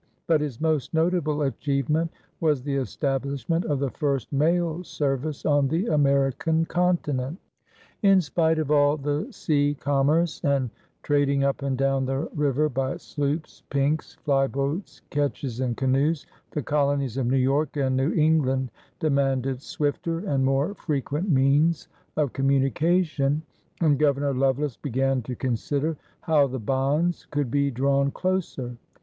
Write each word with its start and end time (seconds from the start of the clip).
But 0.25 0.41
his 0.41 0.59
most 0.59 0.95
notable 0.95 1.43
achievement 1.43 2.09
was 2.39 2.63
the 2.63 2.73
establishment 2.77 3.65
of 3.65 3.77
the 3.77 3.91
first 3.91 4.33
mail 4.33 4.83
service 4.83 5.45
on 5.45 5.67
the 5.67 5.85
American 5.85 6.65
continent. 6.65 7.37
In 8.01 8.19
spite 8.19 8.57
of 8.57 8.71
all 8.71 8.97
the 8.97 9.31
sea 9.31 9.77
commerce 9.79 10.41
and 10.43 10.71
trading 11.03 11.43
up 11.43 11.61
and 11.61 11.77
down 11.77 12.07
the 12.07 12.27
river 12.33 12.67
by 12.67 12.97
sloops, 12.97 13.61
pinks, 13.69 14.15
flyboats, 14.25 15.03
ketches, 15.11 15.59
and 15.59 15.77
canoes, 15.77 16.25
the 16.49 16.63
colonies 16.63 17.17
of 17.17 17.27
New 17.27 17.37
York 17.37 17.77
and 17.77 17.95
New 17.95 18.11
England 18.13 18.71
demanded 18.99 19.61
swifter 19.61 20.17
and 20.27 20.43
more 20.43 20.73
frequent 20.73 21.29
means 21.29 21.87
of 22.17 22.33
communication, 22.33 23.43
and 23.81 23.99
Governor 23.99 24.33
Lovelace 24.33 24.77
began 24.77 25.21
to 25.21 25.35
consider 25.35 25.95
how 26.21 26.47
the 26.47 26.57
bonds 26.57 27.27
could 27.29 27.51
be 27.51 27.69
drawn 27.69 28.09
closer. 28.09 28.75